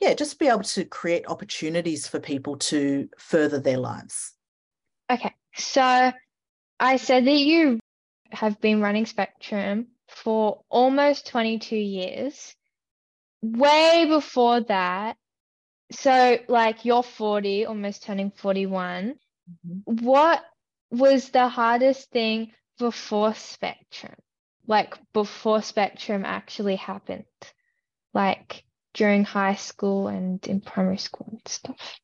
yeah 0.00 0.14
just 0.14 0.38
be 0.38 0.48
able 0.48 0.62
to 0.62 0.84
create 0.84 1.24
opportunities 1.28 2.06
for 2.06 2.20
people 2.20 2.56
to 2.56 3.08
further 3.18 3.58
their 3.58 3.78
lives 3.78 4.34
okay 5.10 5.34
so 5.54 6.12
i 6.80 6.96
said 6.96 7.24
that 7.26 7.38
you 7.38 7.78
have 8.30 8.60
been 8.60 8.80
running 8.80 9.06
spectrum 9.06 9.86
for 10.08 10.62
almost 10.68 11.26
22 11.28 11.76
years 11.76 12.54
way 13.42 14.06
before 14.08 14.60
that 14.60 15.16
so 15.90 16.38
like 16.48 16.84
you're 16.84 17.02
40 17.02 17.66
almost 17.66 18.02
turning 18.02 18.30
41 18.30 19.14
Mm-hmm. 19.66 20.04
What 20.06 20.42
was 20.90 21.30
the 21.30 21.48
hardest 21.48 22.10
thing 22.10 22.52
before 22.78 23.34
Spectrum? 23.34 24.14
Like 24.66 24.94
before 25.12 25.62
Spectrum 25.62 26.24
actually 26.24 26.76
happened? 26.76 27.24
Like 28.12 28.64
during 28.98 29.24
high 29.24 29.54
school 29.54 30.08
and 30.08 30.44
in 30.48 30.60
primary 30.60 30.98
school 30.98 31.28
and 31.30 31.40
stuff? 31.46 32.00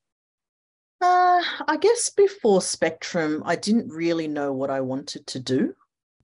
Uh, 1.01 1.43
I 1.67 1.77
guess 1.79 2.09
before 2.09 2.61
Spectrum, 2.61 3.43
I 3.45 3.57
didn't 3.57 3.91
really 3.91 4.29
know 4.29 4.53
what 4.53 4.69
I 4.69 4.79
wanted 4.79 5.27
to 5.27 5.39
do 5.41 5.73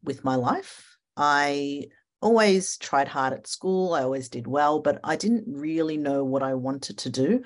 with 0.02 0.24
my 0.24 0.36
life. 0.36 0.98
I 1.18 1.88
always 2.22 2.78
tried 2.78 3.10
hard 3.10 3.34
at 3.34 3.48
school, 3.48 3.94
I 3.94 4.04
always 4.04 4.30
did 4.30 4.48
well, 4.48 4.80
but 4.80 5.02
I 5.04 5.18
didn't 5.18 5.44
really 5.46 5.98
know 5.98 6.24
what 6.24 6.42
I 6.42 6.54
wanted 6.54 6.98
to 7.00 7.10
do. 7.10 7.44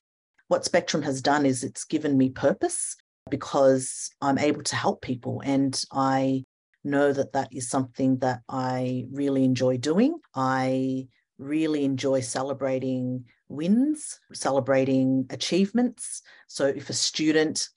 What 0.47 0.63
Spectrum 0.63 1.01
has 1.01 1.19
done 1.19 1.47
is 1.47 1.63
it's 1.63 1.83
given 1.83 2.15
me 2.15 2.29
purpose 2.29 2.95
because 3.31 4.11
I'm 4.21 4.37
able 4.37 4.61
to 4.61 4.75
help 4.75 5.01
people. 5.01 5.41
And 5.43 5.81
I 5.91 6.45
know 6.83 7.11
that 7.11 7.33
that 7.33 7.49
is 7.51 7.71
something 7.71 8.19
that 8.19 8.41
I 8.47 9.05
really 9.11 9.43
enjoy 9.43 9.77
doing. 9.77 10.19
I 10.35 11.07
really 11.37 11.83
enjoy 11.83 12.21
celebrating 12.21 13.25
wins, 13.49 14.19
celebrating 14.33 15.25
achievements. 15.29 16.21
So 16.47 16.65
if 16.67 16.89
a 16.89 16.93
student 16.93 17.69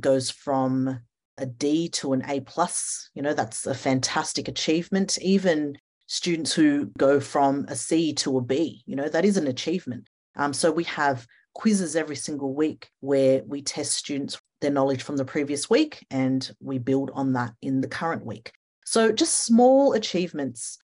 goes 0.00 0.30
from 0.30 1.00
a 1.38 1.46
D 1.46 1.88
to 1.90 2.12
an 2.12 2.24
A 2.28 2.40
plus, 2.40 3.10
you 3.14 3.22
know, 3.22 3.34
that's 3.34 3.66
a 3.66 3.74
fantastic 3.74 4.48
achievement. 4.48 5.18
Even 5.22 5.78
students 6.06 6.52
who 6.52 6.86
go 6.98 7.20
from 7.20 7.66
a 7.68 7.76
C 7.76 8.12
to 8.14 8.38
a 8.38 8.40
B, 8.42 8.82
you 8.86 8.96
know, 8.96 9.08
that 9.08 9.24
is 9.24 9.36
an 9.36 9.46
achievement. 9.46 10.08
Um, 10.36 10.52
so 10.52 10.70
we 10.70 10.84
have 10.84 11.26
quizzes 11.54 11.96
every 11.96 12.16
single 12.16 12.54
week 12.54 12.88
where 13.00 13.42
we 13.46 13.62
test 13.62 13.92
students 13.92 14.40
their 14.60 14.70
knowledge 14.70 15.02
from 15.02 15.16
the 15.16 15.24
previous 15.24 15.70
week 15.70 16.06
and 16.10 16.50
we 16.60 16.78
build 16.78 17.10
on 17.14 17.32
that 17.34 17.52
in 17.62 17.80
the 17.80 17.88
current 17.88 18.24
week. 18.24 18.52
So 18.84 19.12
just 19.12 19.44
small 19.44 19.92
achievements. 19.92 20.78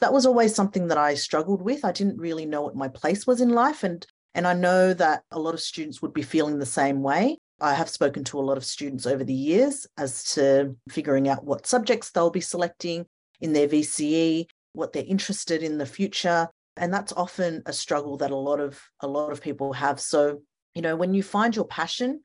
That 0.00 0.12
was 0.12 0.26
always 0.26 0.54
something 0.54 0.88
that 0.88 0.98
I 0.98 1.14
struggled 1.14 1.62
with. 1.62 1.84
I 1.84 1.92
didn't 1.92 2.18
really 2.18 2.46
know 2.46 2.62
what 2.62 2.76
my 2.76 2.88
place 2.88 3.26
was 3.26 3.40
in 3.40 3.50
life 3.50 3.82
and 3.84 4.06
and 4.34 4.46
I 4.46 4.52
know 4.52 4.94
that 4.94 5.22
a 5.32 5.38
lot 5.38 5.54
of 5.54 5.60
students 5.60 6.00
would 6.00 6.12
be 6.12 6.22
feeling 6.22 6.58
the 6.58 6.66
same 6.66 7.02
way. 7.02 7.38
I 7.60 7.74
have 7.74 7.88
spoken 7.88 8.22
to 8.24 8.38
a 8.38 8.42
lot 8.42 8.56
of 8.56 8.64
students 8.64 9.04
over 9.06 9.24
the 9.24 9.34
years 9.34 9.86
as 9.96 10.22
to 10.34 10.76
figuring 10.90 11.28
out 11.28 11.44
what 11.44 11.66
subjects 11.66 12.10
they'll 12.10 12.30
be 12.30 12.40
selecting 12.40 13.06
in 13.40 13.52
their 13.52 13.66
VCE, 13.66 14.46
what 14.74 14.92
they're 14.92 15.02
interested 15.04 15.62
in 15.62 15.78
the 15.78 15.86
future, 15.86 16.48
and 16.78 16.92
that's 16.92 17.12
often 17.12 17.62
a 17.66 17.72
struggle 17.72 18.16
that 18.18 18.30
a 18.30 18.36
lot 18.36 18.60
of 18.60 18.80
a 19.00 19.06
lot 19.06 19.32
of 19.32 19.40
people 19.40 19.72
have 19.72 20.00
so 20.00 20.40
you 20.74 20.82
know 20.82 20.96
when 20.96 21.14
you 21.14 21.22
find 21.22 21.54
your 21.54 21.64
passion 21.64 22.20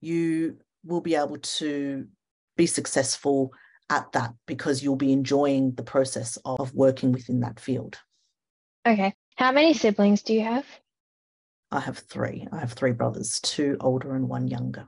you 0.00 0.56
will 0.84 1.00
be 1.00 1.14
able 1.14 1.38
to 1.38 2.06
be 2.56 2.66
successful 2.66 3.52
at 3.90 4.12
that 4.12 4.34
because 4.46 4.82
you'll 4.82 4.96
be 4.96 5.12
enjoying 5.12 5.74
the 5.74 5.82
process 5.82 6.38
of 6.44 6.74
working 6.74 7.12
within 7.12 7.40
that 7.40 7.60
field. 7.60 7.98
Okay. 8.86 9.14
How 9.36 9.52
many 9.52 9.74
siblings 9.74 10.22
do 10.22 10.34
you 10.34 10.42
have? 10.42 10.66
I 11.70 11.80
have 11.80 11.98
three. 11.98 12.46
I 12.50 12.60
have 12.60 12.72
three 12.72 12.92
brothers 12.92 13.40
two 13.40 13.76
older 13.80 14.14
and 14.14 14.28
one 14.28 14.48
younger. 14.48 14.86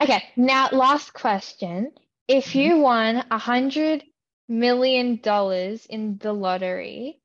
Okay. 0.00 0.22
Now 0.36 0.68
last 0.72 1.12
question. 1.12 1.92
If 2.28 2.54
you 2.54 2.72
mm-hmm. 2.72 2.82
won 2.82 3.24
a 3.30 3.38
hundred 3.38 4.04
million 4.48 5.20
dollars 5.22 5.86
in 5.86 6.18
the 6.18 6.32
lottery 6.32 7.20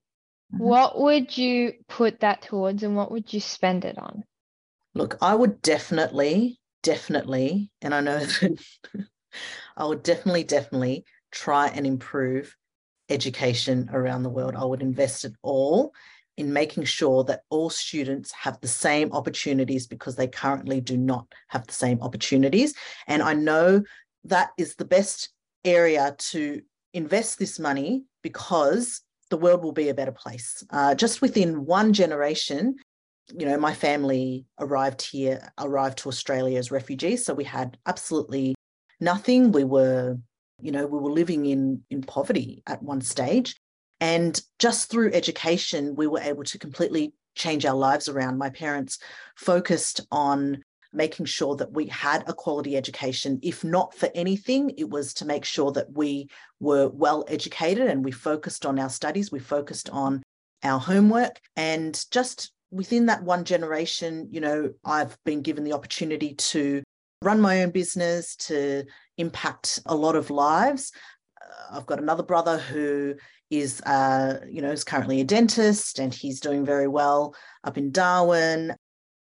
Mm-hmm. 0.53 0.63
What 0.63 0.99
would 0.99 1.37
you 1.37 1.73
put 1.87 2.19
that 2.21 2.41
towards 2.41 2.83
and 2.83 2.95
what 2.95 3.11
would 3.11 3.31
you 3.31 3.39
spend 3.39 3.85
it 3.85 3.97
on? 3.97 4.23
Look, 4.93 5.17
I 5.21 5.33
would 5.33 5.61
definitely, 5.61 6.59
definitely, 6.83 7.71
and 7.81 7.95
I 7.95 8.01
know 8.01 8.19
that 8.19 8.59
I 9.77 9.85
would 9.85 10.03
definitely, 10.03 10.43
definitely 10.43 11.05
try 11.31 11.67
and 11.67 11.85
improve 11.85 12.55
education 13.09 13.89
around 13.93 14.23
the 14.23 14.29
world. 14.29 14.55
I 14.55 14.65
would 14.65 14.81
invest 14.81 15.25
it 15.25 15.33
all 15.41 15.93
in 16.37 16.53
making 16.53 16.85
sure 16.85 17.23
that 17.25 17.41
all 17.49 17.69
students 17.69 18.31
have 18.31 18.59
the 18.61 18.67
same 18.67 19.11
opportunities 19.11 19.85
because 19.85 20.15
they 20.15 20.27
currently 20.27 20.81
do 20.81 20.97
not 20.97 21.27
have 21.49 21.67
the 21.67 21.73
same 21.73 22.01
opportunities. 22.01 22.73
And 23.07 23.21
I 23.21 23.33
know 23.33 23.83
that 24.23 24.51
is 24.57 24.75
the 24.75 24.85
best 24.85 25.29
area 25.65 26.15
to 26.17 26.61
invest 26.93 27.37
this 27.37 27.59
money 27.59 28.03
because 28.23 29.01
the 29.29 29.37
world 29.37 29.63
will 29.63 29.71
be 29.71 29.89
a 29.89 29.93
better 29.93 30.11
place. 30.11 30.63
Uh, 30.69 30.95
just 30.95 31.21
within 31.21 31.65
one 31.65 31.93
generation, 31.93 32.75
you 33.37 33.45
know, 33.45 33.57
my 33.57 33.73
family 33.73 34.45
arrived 34.59 35.01
here, 35.01 35.51
arrived 35.59 35.99
to 35.99 36.09
Australia 36.09 36.57
as 36.57 36.71
refugees. 36.71 37.25
So 37.25 37.33
we 37.33 37.45
had 37.45 37.77
absolutely 37.85 38.55
nothing. 39.01 39.51
We 39.51 39.63
were, 39.63 40.17
you 40.61 40.71
know, 40.71 40.85
we 40.85 40.99
were 40.99 41.11
living 41.11 41.45
in 41.45 41.83
in 41.89 42.01
poverty 42.01 42.63
at 42.67 42.81
one 42.81 43.01
stage. 43.01 43.55
And 43.99 44.39
just 44.57 44.89
through 44.89 45.13
education, 45.13 45.95
we 45.95 46.07
were 46.07 46.21
able 46.21 46.43
to 46.45 46.57
completely 46.57 47.13
change 47.35 47.65
our 47.65 47.75
lives 47.75 48.09
around. 48.09 48.37
My 48.37 48.49
parents 48.49 48.99
focused 49.35 50.01
on 50.11 50.63
making 50.93 51.25
sure 51.25 51.55
that 51.55 51.71
we 51.71 51.85
had 51.87 52.23
a 52.27 52.33
quality 52.33 52.75
education. 52.75 53.39
If 53.41 53.63
not 53.63 53.95
for 53.95 54.09
anything, 54.13 54.71
it 54.77 54.89
was 54.89 55.13
to 55.15 55.25
make 55.25 55.45
sure 55.45 55.71
that 55.73 55.91
we 55.93 56.29
were 56.59 56.89
well 56.89 57.23
educated 57.27 57.87
and 57.87 58.03
we 58.03 58.11
focused 58.11 58.65
on 58.65 58.77
our 58.79 58.89
studies, 58.89 59.31
we 59.31 59.39
focused 59.39 59.89
on 59.89 60.21
our 60.63 60.79
homework. 60.79 61.39
And 61.55 62.03
just 62.11 62.51
within 62.71 63.05
that 63.05 63.23
one 63.23 63.45
generation, 63.45 64.27
you 64.31 64.41
know, 64.41 64.73
I've 64.83 65.17
been 65.23 65.41
given 65.41 65.63
the 65.63 65.73
opportunity 65.73 66.33
to 66.35 66.83
run 67.21 67.39
my 67.39 67.63
own 67.63 67.71
business, 67.71 68.35
to 68.35 68.85
impact 69.17 69.79
a 69.85 69.95
lot 69.95 70.15
of 70.15 70.29
lives. 70.29 70.91
Uh, 71.41 71.77
I've 71.77 71.85
got 71.85 71.99
another 71.99 72.23
brother 72.23 72.57
who 72.57 73.15
is, 73.49 73.81
uh, 73.81 74.39
you 74.49 74.61
know, 74.61 74.71
is 74.71 74.83
currently 74.83 75.21
a 75.21 75.25
dentist 75.25 75.99
and 75.99 76.13
he's 76.13 76.39
doing 76.39 76.65
very 76.65 76.87
well 76.87 77.35
up 77.63 77.77
in 77.77 77.91
Darwin. 77.91 78.73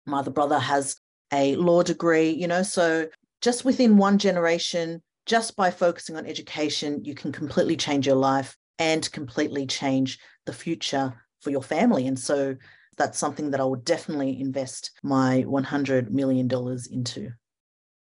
My 0.06 0.20
other 0.20 0.32
brother 0.32 0.60
has 0.60 0.96
a 1.34 1.56
law 1.56 1.84
degree, 1.84 2.30
you 2.30 2.48
know, 2.48 2.64
so 2.64 3.08
just 3.42 3.66
within 3.66 3.98
one 3.98 4.18
generation, 4.18 5.02
just 5.26 5.56
by 5.56 5.72
focusing 5.72 6.16
on 6.16 6.26
education, 6.26 7.04
you 7.04 7.16
can 7.16 7.32
completely 7.32 7.78
change 7.78 8.08
your 8.08 8.16
life 8.16 8.58
and 8.80 9.12
completely 9.12 9.66
change 9.66 10.20
the 10.46 10.54
future 10.54 11.14
for 11.42 11.52
your 11.52 11.62
family. 11.62 12.08
And 12.08 12.18
so 12.18 12.56
that's 12.98 13.18
something 13.18 13.52
that 13.52 13.62
I 13.62 13.66
would 13.66 13.86
definitely 13.86 14.40
invest 14.40 14.92
my 15.04 15.44
$100 15.48 16.10
million 16.10 16.50
into. 16.92 17.32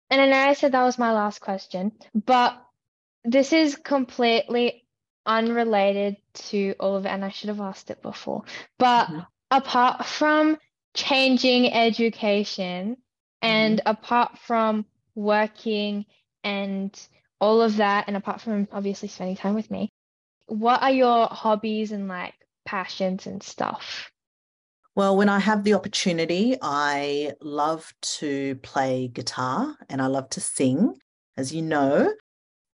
And 0.09 0.21
I 0.21 0.27
know 0.27 0.37
I 0.37 0.53
said 0.53 0.71
that 0.73 0.83
was 0.83 0.97
my 0.97 1.11
last 1.11 1.41
question, 1.41 1.91
but 2.13 2.61
this 3.23 3.53
is 3.53 3.75
completely 3.75 4.85
unrelated 5.25 6.17
to 6.33 6.75
all 6.79 6.95
of 6.95 7.05
it. 7.05 7.09
And 7.09 7.25
I 7.25 7.29
should 7.29 7.49
have 7.49 7.61
asked 7.61 7.89
it 7.89 8.01
before. 8.01 8.43
But 8.77 9.07
mm-hmm. 9.07 9.19
apart 9.49 10.05
from 10.05 10.57
changing 10.93 11.73
education, 11.73 12.97
and 13.41 13.79
mm-hmm. 13.79 13.89
apart 13.89 14.37
from 14.39 14.85
working 15.15 16.05
and 16.43 16.97
all 17.39 17.61
of 17.61 17.77
that, 17.77 18.05
and 18.07 18.15
apart 18.15 18.41
from 18.41 18.67
obviously 18.71 19.07
spending 19.07 19.35
time 19.35 19.55
with 19.55 19.69
me, 19.69 19.91
what 20.47 20.81
are 20.81 20.91
your 20.91 21.27
hobbies 21.27 21.91
and 21.91 22.07
like 22.07 22.35
passions 22.65 23.27
and 23.27 23.41
stuff? 23.41 24.11
Well, 24.95 25.17
when 25.17 25.27
I 25.29 25.39
have 25.39 25.63
the 25.63 25.73
opportunity, 25.73 26.55
I 26.61 27.33
love 27.41 27.93
to 28.19 28.55
play 28.57 29.09
guitar 29.09 29.75
and 29.89 30.01
I 30.01 30.07
love 30.07 30.29
to 30.31 30.41
sing. 30.41 30.93
As 31.37 31.53
you 31.53 31.61
know, 31.61 32.13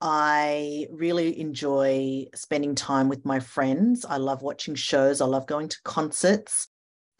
I 0.01 0.87
really 0.91 1.39
enjoy 1.41 2.27
spending 2.35 2.75
time 2.75 3.09
with 3.09 3.25
my 3.25 3.41
friends. 3.41 4.05
I 4.05 4.17
love 4.17 4.43
watching 4.43 4.75
shows. 4.75 5.21
I 5.21 5.27
love 5.27 5.47
going 5.47 5.69
to 5.69 5.79
concerts. 5.85 6.69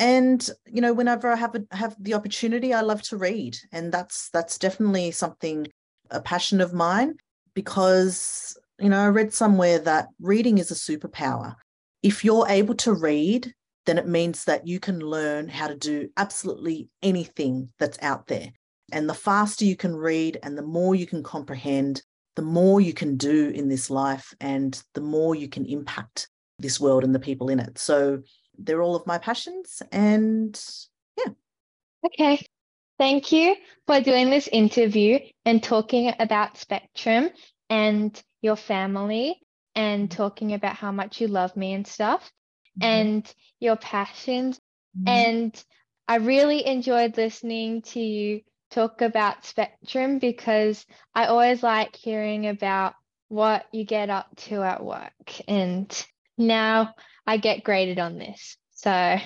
and 0.01 0.51
you 0.67 0.81
know 0.81 0.95
whenever 0.95 1.29
i 1.33 1.37
have 1.37 1.55
a, 1.57 1.63
have 1.83 1.95
the 1.99 2.15
opportunity 2.15 2.73
i 2.73 2.83
love 2.83 3.03
to 3.03 3.17
read 3.17 3.55
and 3.73 3.91
that's 3.93 4.31
that's 4.31 4.59
definitely 4.59 5.11
something 5.11 5.67
a 6.11 6.21
passion 6.21 6.61
of 6.61 6.73
mine 6.73 7.15
because 7.55 8.57
you 8.79 8.89
know 8.89 9.01
i 9.01 9.09
read 9.09 9.33
somewhere 9.33 9.79
that 9.81 10.07
reading 10.21 10.59
is 10.59 10.71
a 10.71 10.75
superpower 10.87 11.55
if 12.03 12.25
you're 12.25 12.47
able 12.49 12.77
to 12.77 12.93
read 12.95 13.53
then 13.89 13.97
it 13.97 14.07
means 14.07 14.45
that 14.45 14.67
you 14.67 14.79
can 14.79 15.01
learn 15.01 15.49
how 15.49 15.67
to 15.67 15.75
do 15.75 16.11
absolutely 16.19 16.91
anything 17.03 17.71
that's 17.79 17.99
out 18.03 18.27
there. 18.27 18.51
And 18.93 19.09
the 19.09 19.15
faster 19.15 19.65
you 19.65 19.77
can 19.77 19.97
read 19.97 20.39
and 20.43 20.59
the 20.59 20.63
more 20.63 20.95
you 20.95 21.07
can 21.07 21.23
comprehend 21.23 22.03
the 22.37 22.43
more 22.43 22.81
you 22.81 22.93
can 22.93 23.17
do 23.17 23.49
in 23.49 23.69
this 23.69 23.91
life 23.91 24.33
and 24.41 24.81
the 24.95 25.01
more 25.01 25.35
you 25.35 25.49
can 25.49 25.67
impact 25.67 26.29
this 26.61 26.79
world 26.79 27.03
and 27.03 27.13
the 27.13 27.19
people 27.19 27.49
in 27.49 27.59
it. 27.59 27.79
So 27.79 28.23
they're 28.57 28.83
all 28.83 28.95
of 28.95 29.07
my 29.09 29.19
passions 29.19 29.83
and 29.91 30.61
yeah. 31.17 31.33
Okay. 32.07 32.47
Thank 32.99 33.33
you 33.33 33.57
for 33.87 34.01
doing 34.01 34.31
this 34.31 34.49
interview 34.53 35.19
and 35.47 35.63
talking 35.63 36.13
about 36.21 36.59
Spectrum 36.59 37.31
and 37.71 38.23
your 38.41 38.57
family 38.57 39.41
and 39.75 40.09
mm-hmm. 40.09 40.17
talking 40.17 40.53
about 40.53 40.77
how 40.77 40.93
much 40.93 41.21
you 41.21 41.27
love 41.27 41.57
me 41.57 41.73
and 41.73 41.87
stuff 41.87 42.31
and 42.83 43.35
your 43.61 43.77
passions. 43.77 44.61
Mhm. 44.97 45.09
And 45.09 45.65
I 46.07 46.17
really 46.17 46.67
enjoyed 46.67 47.17
listening 47.17 47.83
to 47.83 48.01
you 48.01 48.43
talk 48.71 49.03
about 49.03 49.45
Spectrum 49.45 50.19
because 50.19 50.85
I 51.15 51.27
always 51.27 51.63
like 51.63 51.97
hearing 51.97 52.47
about 52.47 52.95
what 53.29 53.67
you 53.73 53.85
get 53.85 54.11
up 54.11 54.35
to 54.37 54.63
at 54.63 54.83
work. 54.83 55.41
And 55.47 56.07
now 56.37 56.95
I 57.27 57.37
get 57.37 57.65
graded 57.65 57.99
on 57.99 58.19
this. 58.19 58.57
So, 58.73 59.19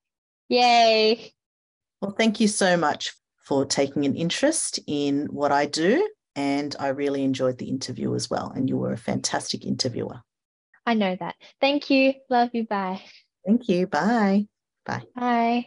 yay. 0.48 1.32
Well, 2.00 2.14
thank 2.16 2.40
you 2.40 2.48
so 2.48 2.76
much 2.76 3.14
for 3.44 3.64
taking 3.64 4.04
an 4.04 4.14
interest 4.14 4.78
in 4.86 5.26
what 5.26 5.52
I 5.52 5.66
do. 5.66 6.08
And 6.36 6.76
I 6.78 6.88
really 6.88 7.24
enjoyed 7.24 7.58
the 7.58 7.68
interview 7.68 8.14
as 8.14 8.30
well. 8.30 8.52
And 8.54 8.68
you 8.68 8.76
were 8.76 8.92
a 8.92 8.98
fantastic 8.98 9.64
interviewer. 9.64 10.22
I 10.88 10.94
know 10.94 11.14
that. 11.16 11.34
Thank 11.60 11.90
you. 11.90 12.14
Love 12.30 12.48
you. 12.54 12.64
Bye. 12.64 13.02
Thank 13.44 13.68
you. 13.68 13.86
Bye. 13.86 14.46
Bye. 14.86 15.02
Bye. 15.14 15.66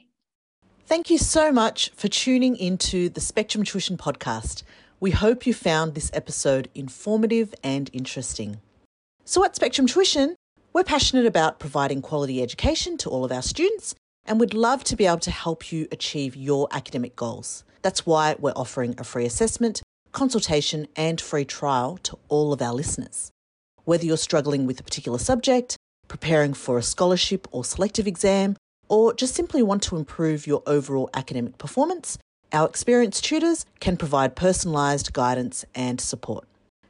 Thank 0.87 1.11
you 1.11 1.19
so 1.19 1.51
much 1.51 1.91
for 1.95 2.07
tuning 2.07 2.55
into 2.55 3.07
the 3.07 3.21
Spectrum 3.21 3.63
Tuition 3.63 3.97
podcast. 3.97 4.63
We 4.99 5.11
hope 5.11 5.45
you 5.45 5.53
found 5.53 5.93
this 5.93 6.09
episode 6.11 6.69
informative 6.73 7.53
and 7.63 7.87
interesting. 7.93 8.61
So, 9.23 9.45
at 9.45 9.55
Spectrum 9.55 9.85
Tuition, 9.85 10.35
we're 10.73 10.83
passionate 10.83 11.27
about 11.27 11.59
providing 11.59 12.01
quality 12.01 12.41
education 12.41 12.97
to 12.97 13.09
all 13.11 13.23
of 13.23 13.31
our 13.31 13.43
students 13.43 13.93
and 14.25 14.39
would 14.39 14.55
love 14.55 14.83
to 14.85 14.95
be 14.95 15.05
able 15.05 15.19
to 15.19 15.29
help 15.29 15.71
you 15.71 15.87
achieve 15.91 16.35
your 16.35 16.67
academic 16.71 17.15
goals. 17.15 17.63
That's 17.83 18.07
why 18.07 18.37
we're 18.39 18.53
offering 18.55 18.95
a 18.97 19.03
free 19.03 19.27
assessment, 19.27 19.83
consultation, 20.13 20.87
and 20.95 21.21
free 21.21 21.45
trial 21.45 21.99
to 22.05 22.17
all 22.27 22.53
of 22.53 22.61
our 22.63 22.73
listeners. 22.73 23.31
Whether 23.85 24.05
you're 24.05 24.17
struggling 24.17 24.67
with 24.67 24.79
a 24.79 24.83
particular 24.83 25.17
subject, 25.17 25.75
preparing 26.07 26.53
for 26.53 26.77
a 26.77 26.83
scholarship 26.83 27.47
or 27.51 27.65
selective 27.65 28.05
exam, 28.07 28.55
or 28.87 29.13
just 29.13 29.33
simply 29.33 29.63
want 29.63 29.81
to 29.83 29.95
improve 29.97 30.45
your 30.45 30.61
overall 30.67 31.09
academic 31.13 31.57
performance, 31.57 32.17
our 32.51 32.67
experienced 32.67 33.23
tutors 33.23 33.65
can 33.79 33.95
provide 33.97 34.35
personalised 34.35 35.13
guidance 35.13 35.63
and 35.73 36.01
support. 36.01 36.45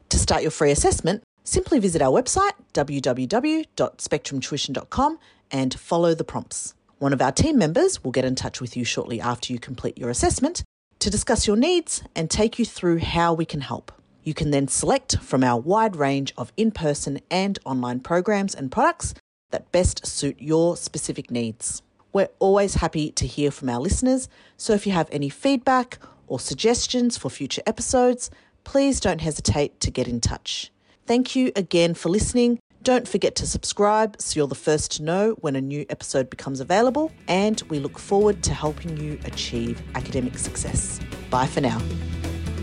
To 0.09 0.19
start 0.19 0.41
your 0.41 0.51
free 0.51 0.71
assessment, 0.71 1.23
simply 1.43 1.79
visit 1.79 2.01
our 2.01 2.11
website 2.11 2.51
www.spectrumtuition.com 2.73 5.19
and 5.51 5.73
follow 5.73 6.13
the 6.13 6.23
prompts. 6.23 6.73
One 6.99 7.13
of 7.13 7.21
our 7.21 7.31
team 7.31 7.57
members 7.57 8.03
will 8.03 8.11
get 8.11 8.25
in 8.25 8.35
touch 8.35 8.59
with 8.59 8.75
you 8.75 8.83
shortly 8.83 9.21
after 9.21 9.53
you 9.53 9.59
complete 9.59 9.97
your 9.97 10.09
assessment 10.09 10.63
to 10.99 11.09
discuss 11.09 11.47
your 11.47 11.55
needs 11.55 12.03
and 12.15 12.29
take 12.29 12.59
you 12.59 12.65
through 12.65 12.99
how 12.99 13.33
we 13.33 13.45
can 13.45 13.61
help. 13.61 13.93
You 14.23 14.33
can 14.33 14.51
then 14.51 14.67
select 14.67 15.17
from 15.17 15.43
our 15.43 15.59
wide 15.59 15.95
range 15.95 16.33
of 16.37 16.53
in 16.55 16.71
person 16.71 17.19
and 17.29 17.57
online 17.65 17.99
programs 18.01 18.53
and 18.53 18.71
products 18.71 19.13
that 19.49 19.71
best 19.71 20.05
suit 20.05 20.35
your 20.39 20.77
specific 20.77 21.31
needs. 21.31 21.81
We're 22.13 22.29
always 22.39 22.75
happy 22.75 23.11
to 23.11 23.25
hear 23.25 23.51
from 23.51 23.69
our 23.69 23.79
listeners, 23.79 24.29
so 24.57 24.73
if 24.73 24.85
you 24.85 24.93
have 24.93 25.09
any 25.11 25.29
feedback 25.29 25.97
or 26.27 26.39
suggestions 26.39 27.17
for 27.17 27.29
future 27.29 27.61
episodes, 27.65 28.29
please 28.63 28.99
don't 28.99 29.21
hesitate 29.21 29.79
to 29.79 29.91
get 29.91 30.07
in 30.07 30.21
touch. 30.21 30.71
Thank 31.05 31.35
you 31.35 31.51
again 31.55 31.93
for 31.93 32.09
listening. 32.09 32.59
Don't 32.83 33.07
forget 33.07 33.35
to 33.35 33.47
subscribe 33.47 34.19
so 34.19 34.37
you're 34.37 34.47
the 34.47 34.55
first 34.55 34.91
to 34.93 35.03
know 35.03 35.31
when 35.39 35.55
a 35.55 35.61
new 35.61 35.85
episode 35.89 36.29
becomes 36.29 36.59
available, 36.59 37.11
and 37.27 37.61
we 37.69 37.79
look 37.79 37.97
forward 37.97 38.43
to 38.43 38.53
helping 38.53 38.97
you 38.97 39.19
achieve 39.25 39.81
academic 39.95 40.37
success. 40.37 40.99
Bye 41.29 41.47
for 41.47 41.61
now. 41.61 41.79